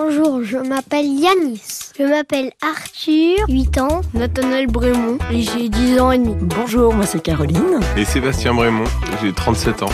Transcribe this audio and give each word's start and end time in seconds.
Bonjour, 0.00 0.44
je 0.44 0.56
m'appelle 0.56 1.04
Yanis. 1.04 1.90
Je 1.98 2.04
m'appelle 2.04 2.52
Arthur, 2.62 3.44
8 3.48 3.78
ans. 3.78 4.02
Nathanaël 4.14 4.68
Brémond 4.68 5.18
et 5.32 5.42
j'ai 5.42 5.68
10 5.68 5.98
ans 5.98 6.12
et 6.12 6.18
demi. 6.18 6.36
Bonjour, 6.40 6.94
moi 6.94 7.04
c'est 7.06 7.20
Caroline. 7.20 7.80
Et 7.96 8.04
Sébastien 8.04 8.54
Brémond, 8.54 8.84
j'ai 9.20 9.32
37 9.32 9.82
ans. 9.82 9.88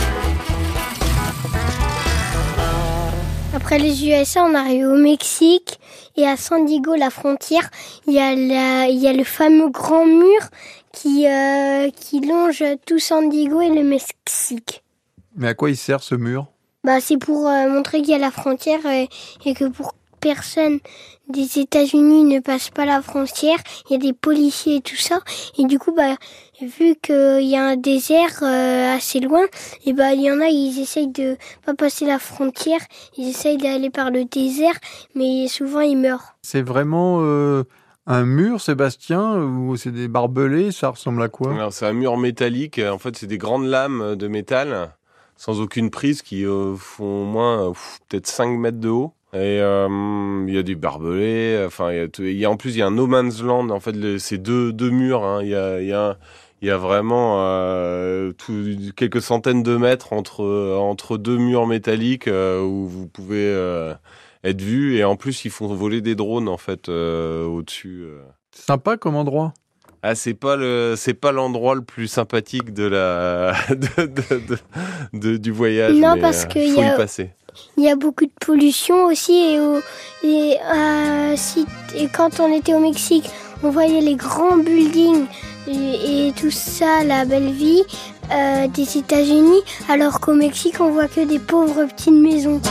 Après 3.55 3.79
les 3.79 4.07
USA, 4.07 4.43
on 4.43 4.53
arrive 4.53 4.85
au 4.85 4.97
Mexique 4.97 5.79
et 6.15 6.27
à 6.27 6.37
San 6.37 6.63
Diego, 6.67 6.93
la 6.93 7.09
frontière, 7.09 7.67
il 8.05 8.13
y 8.13 8.19
a, 8.19 8.35
la, 8.35 8.89
il 8.89 8.99
y 8.99 9.07
a 9.07 9.13
le 9.13 9.23
fameux 9.23 9.71
grand 9.71 10.05
mur 10.05 10.41
qui, 10.93 11.27
euh, 11.27 11.89
qui 11.89 12.19
longe 12.21 12.63
tout 12.85 12.99
San 12.99 13.29
Diego 13.29 13.61
et 13.61 13.69
le 13.69 13.83
Mexique. 13.83 14.83
Mais 15.35 15.47
à 15.47 15.53
quoi 15.55 15.71
il 15.71 15.75
sert 15.75 16.03
ce 16.03 16.13
mur? 16.13 16.45
Bah, 16.87 17.01
c'est 17.01 17.17
pour 17.17 17.49
euh, 17.49 17.67
montrer 17.67 18.01
qu'il 18.01 18.11
y 18.11 18.13
a 18.13 18.17
la 18.17 18.31
frontière 18.31 18.85
et, 18.85 19.09
et 19.43 19.53
que 19.53 19.65
pour 19.65 19.93
personne 20.21 20.79
des 21.27 21.59
États-Unis 21.59 22.23
ne 22.23 22.39
passe 22.39 22.69
pas 22.69 22.85
la 22.85 23.01
frontière, 23.01 23.57
il 23.89 23.91
y 23.91 23.95
a 23.97 23.99
des 23.99 24.13
policiers 24.13 24.77
et 24.77 24.81
tout 24.81 24.95
ça. 24.95 25.19
Et 25.57 25.65
du 25.65 25.79
coup, 25.79 25.93
bah, 25.93 26.15
vu 26.61 26.95
qu'il 26.95 27.41
y 27.41 27.57
a 27.57 27.65
un 27.65 27.75
désert 27.75 28.39
euh, 28.41 28.95
assez 28.95 29.19
loin, 29.19 29.41
et 29.85 29.91
bah, 29.91 30.13
il 30.13 30.21
y 30.21 30.31
en 30.31 30.39
a, 30.39 30.47
ils 30.47 30.79
essayent 30.79 31.09
de 31.09 31.35
pas 31.65 31.73
passer 31.73 32.05
la 32.05 32.19
frontière, 32.19 32.79
ils 33.17 33.27
essayent 33.27 33.57
d'aller 33.57 33.89
par 33.89 34.09
le 34.09 34.23
désert, 34.23 34.79
mais 35.13 35.49
souvent 35.49 35.81
ils 35.81 35.97
meurent. 35.97 36.37
C'est 36.41 36.61
vraiment 36.61 37.17
euh, 37.19 37.65
un 38.05 38.23
mur, 38.23 38.61
Sébastien, 38.61 39.35
ou 39.35 39.75
c'est 39.75 39.91
des 39.91 40.07
barbelés? 40.07 40.71
Ça 40.71 40.91
ressemble 40.91 41.21
à 41.21 41.27
quoi? 41.27 41.69
C'est 41.69 41.85
un 41.85 41.91
mur 41.91 42.15
métallique. 42.15 42.79
En 42.79 42.97
fait, 42.97 43.17
c'est 43.17 43.27
des 43.27 43.37
grandes 43.37 43.65
lames 43.65 44.15
de 44.15 44.27
métal 44.29 44.93
sans 45.37 45.61
aucune 45.61 45.89
prise 45.89 46.21
qui 46.21 46.45
euh, 46.45 46.75
font 46.75 47.21
au 47.21 47.25
moins 47.25 47.69
euh, 47.69 47.73
peut-être 48.09 48.27
5 48.27 48.57
mètres 48.57 48.79
de 48.79 48.89
haut. 48.89 49.13
Et 49.33 49.61
euh, 49.61 50.45
il 50.47 50.53
y 50.53 50.57
a 50.57 50.63
des 50.63 50.75
barbelés. 50.75 51.63
Enfin, 51.65 51.91
il 51.91 52.37
y 52.37 52.45
a, 52.45 52.49
en 52.49 52.57
plus 52.57 52.75
il 52.75 52.79
y 52.79 52.81
a 52.81 52.87
un 52.87 52.91
no 52.91 53.07
man's 53.07 53.41
land. 53.43 53.69
En 53.69 53.79
fait, 53.79 54.17
c'est 54.17 54.37
deux, 54.37 54.73
deux 54.73 54.89
murs. 54.89 55.23
hein. 55.23 55.41
Il 55.43 55.49
y 55.49 55.55
a, 55.55 55.81
y 55.81 56.69
a, 56.69 56.77
vraiment 56.77 57.37
quelques 58.95 59.21
centaines 59.21 59.63
de 59.63 59.77
mètres 59.77 60.13
entre 60.13 60.75
entre 60.79 61.17
deux 61.17 61.37
murs 61.37 61.67
métalliques 61.67 62.27
où 62.27 62.87
vous 62.87 63.07
pouvez 63.07 63.51
être 64.43 64.61
vu. 64.61 64.95
Et 64.95 65.03
en 65.03 65.17
plus, 65.17 65.43
ils 65.43 65.51
font 65.51 65.67
voler 65.67 66.01
des 66.01 66.15
drones 66.15 66.47
en 66.47 66.57
fait 66.57 66.87
au-dessus. 66.87 68.05
Sympa 68.53 68.95
comme 68.95 69.17
endroit. 69.17 69.53
Ah, 70.03 70.15
c'est 70.15 70.33
pas 70.33 70.55
le, 70.55 70.93
c'est 70.95 71.13
pas 71.13 71.31
l'endroit 71.31 71.75
le 71.75 71.81
plus 71.81 72.07
sympathique 72.07 72.73
de 72.73 72.83
la, 72.85 73.53
de, 73.69 74.05
de- 74.05 74.41
de- 74.47 74.57
de- 75.19 75.37
du 75.37 75.51
voyage. 75.51 75.93
Non, 75.95 76.15
mais, 76.15 76.21
parce 76.21 76.43
euh, 76.43 76.47
qu'il 76.47 76.73
y 76.75 76.79
a- 76.81 76.93
y 76.93 76.97
passer. 76.97 77.31
Il 77.75 77.83
y 77.83 77.89
a 77.89 77.95
beaucoup 77.95 78.25
de 78.25 78.31
pollution 78.39 79.05
aussi 79.05 79.33
et, 79.33 79.59
au- 79.59 79.79
et, 80.23 80.57
euh, 80.75 81.33
si, 81.35 81.65
et 81.95 82.07
quand 82.07 82.39
on 82.39 82.53
était 82.55 82.75
au 82.75 82.79
Mexique, 82.79 83.29
on 83.63 83.71
voyait 83.71 84.01
les 84.01 84.15
grands 84.15 84.57
buildings 84.57 85.25
et, 85.67 86.27
et 86.27 86.31
tout 86.33 86.51
ça, 86.51 87.03
la 87.03 87.25
belle 87.25 87.51
vie 87.51 87.81
euh, 88.31 88.67
des 88.67 88.97
États-Unis, 88.99 89.61
alors 89.89 90.19
qu'au 90.19 90.35
Mexique, 90.35 90.75
on 90.79 90.91
voit 90.91 91.07
que 91.07 91.21
des 91.25 91.39
pauvres 91.39 91.85
petites 91.85 92.13
maisons. 92.13 92.61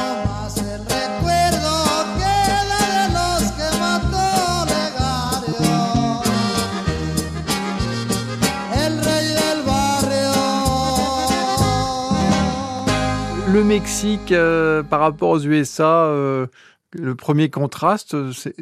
Le 13.57 13.65
Mexique, 13.65 14.33
euh, 14.33 14.83
par 14.83 15.01
rapport 15.01 15.31
aux 15.31 15.41
USA, 15.41 16.09
euh, 16.09 16.47
le 16.93 17.15
premier 17.15 17.49
contraste, 17.49 18.15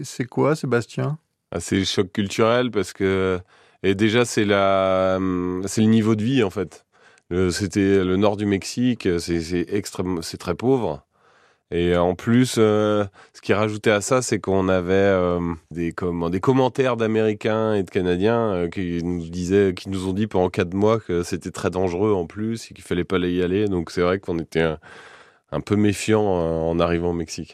c'est 0.05 0.25
quoi, 0.25 0.55
Sébastien? 0.55 1.19
Ah, 1.51 1.59
c'est 1.59 1.78
le 1.78 1.84
choc 1.84 2.12
culturel 2.12 2.70
parce 2.70 2.92
que, 2.92 3.41
et 3.83 3.97
déjà, 3.97 4.25
c'est 4.25 4.45
la, 4.45 5.14
hum, 5.17 5.64
c'est 5.67 5.81
le 5.81 5.89
niveau 5.89 6.14
de 6.14 6.23
vie, 6.23 6.45
en 6.45 6.51
fait. 6.51 6.86
C'était 7.51 8.05
le 8.05 8.17
nord 8.17 8.36
du 8.36 8.46
Mexique, 8.46 9.08
c'est 9.19 9.67
extrêmement, 9.69 10.23
c'est 10.23 10.36
très 10.36 10.55
pauvre. 10.55 11.04
Et 11.77 11.96
en 11.96 12.14
plus, 12.14 12.55
euh, 12.58 13.05
ce 13.33 13.40
qui 13.40 13.52
rajoutait 13.52 13.90
à 13.90 14.01
ça, 14.01 14.23
c'est 14.23 14.39
qu'on 14.39 14.68
avait 14.68 14.92
euh, 14.95 15.40
des, 15.73 15.90
comment, 15.90 16.30
des 16.30 16.39
commentaires 16.39 16.96
d'Américains 16.96 17.74
et 17.74 17.83
de 17.83 17.90
Canadiens 17.90 18.52
euh, 18.52 18.68
qui 18.68 19.02
nous 19.02 19.29
disaient, 19.29 19.74
qui 19.74 19.89
nous 19.89 20.07
ont 20.08 20.13
dit 20.13 20.29
pendant 20.29 20.51
quatre 20.51 20.73
mois 20.73 21.01
que 21.01 21.24
c'était 21.24 21.51
très 21.51 21.70
dangereux 21.70 22.13
en 22.13 22.27
plus 22.27 22.70
et 22.70 22.74
qu'il 22.74 22.84
fallait 22.84 23.02
pas 23.02 23.18
y 23.18 23.42
aller. 23.42 23.67
Donc 23.67 23.90
c'est 23.90 24.02
vrai 24.02 24.20
qu'on 24.20 24.39
était 24.39 24.61
un, 24.61 24.79
un 25.55 25.61
peu 25.61 25.77
méfiant 25.77 26.23
euh, 26.23 26.58
en 26.58 26.79
arrivant 26.79 27.11
au 27.11 27.14
Mexique. 27.14 27.52